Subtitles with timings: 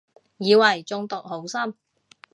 [0.39, 1.75] 以為中毒好深